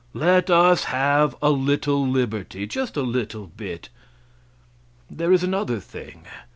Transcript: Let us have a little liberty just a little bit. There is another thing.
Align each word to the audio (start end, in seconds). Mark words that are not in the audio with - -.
Let 0.15 0.49
us 0.49 0.85
have 0.85 1.35
a 1.43 1.51
little 1.51 2.07
liberty 2.07 2.65
just 2.65 2.97
a 2.97 3.03
little 3.03 3.45
bit. 3.45 3.89
There 5.11 5.31
is 5.31 5.43
another 5.43 5.79
thing. 5.79 6.23